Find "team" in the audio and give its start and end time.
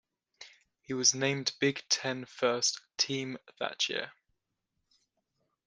2.97-3.37